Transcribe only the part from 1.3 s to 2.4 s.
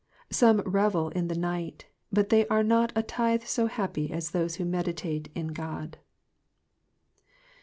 night, but